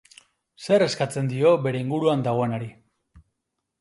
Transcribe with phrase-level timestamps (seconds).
[0.67, 2.71] Zer eskatzen dio bere inguruan dagoenari?